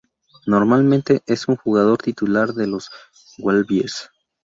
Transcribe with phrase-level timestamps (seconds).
[0.47, 2.89] Normalmente es un jugador titular de los
[3.37, 4.09] Wallabies.